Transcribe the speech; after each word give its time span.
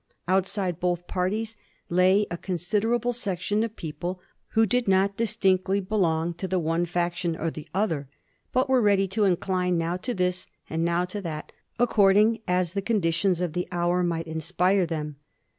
Outside 0.27 0.79
both 0.79 1.05
parties 1.05 1.55
lay 1.87 2.25
a 2.31 2.35
considerable 2.35 3.13
section 3.13 3.63
of 3.63 3.75
people 3.75 4.19
who 4.53 4.65
did 4.65 4.87
not 4.87 5.15
distinctly 5.15 5.79
belong 5.79 6.33
to 6.33 6.47
the 6.47 6.57
one 6.57 6.85
fection 6.87 7.35
or 7.37 7.51
the 7.51 7.69
other, 7.71 8.09
but 8.51 8.67
were 8.67 8.81
ready 8.81 9.07
to 9.09 9.25
incline 9.25 9.77
now 9.77 9.97
to 9.97 10.15
this 10.15 10.47
and 10.67 10.83
now 10.83 11.05
to 11.05 11.21
that, 11.21 11.51
according 11.77 12.39
as 12.47 12.73
the 12.73 12.81
con 12.81 12.99
ditions 12.99 13.41
of 13.41 13.53
the 13.53 13.67
hour 13.71 14.01
might 14.01 14.25
inspire 14.25 14.87
them. 14.87 15.17